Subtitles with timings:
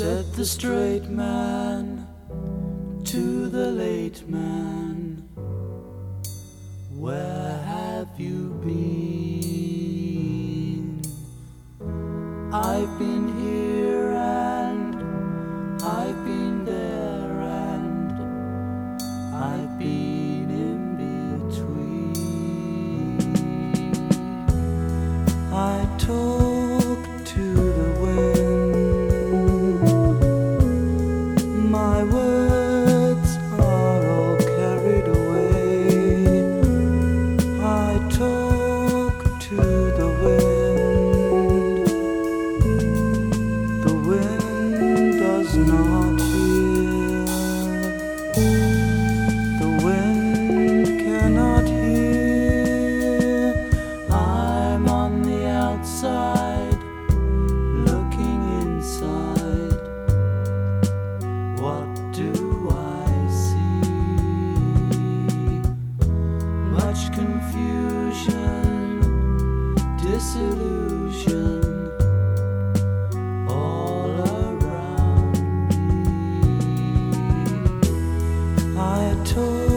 [0.00, 2.08] said the straight man
[3.04, 5.28] to the late man,
[6.96, 9.09] Where have you been?
[67.08, 69.00] confusion,
[69.96, 71.62] disillusion.
[73.48, 74.10] All
[74.44, 75.32] around
[75.88, 76.10] me.
[78.78, 79.69] I told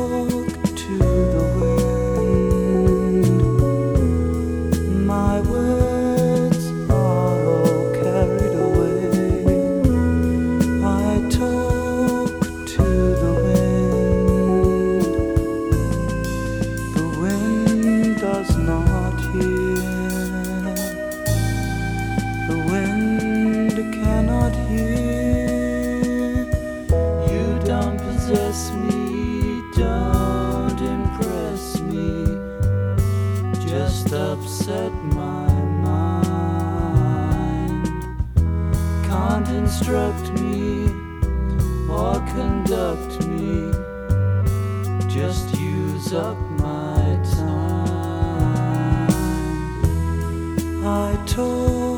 [34.33, 35.47] upset my
[35.87, 36.23] mind.
[39.05, 40.85] Can't instruct me
[41.87, 43.71] or conduct me,
[45.07, 47.93] just use up my time.
[50.83, 51.92] I told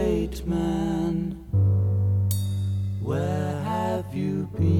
[0.00, 1.16] late man,
[3.02, 4.70] where have you been?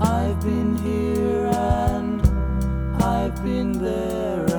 [0.00, 2.20] I've been here and
[3.02, 4.51] I've been there.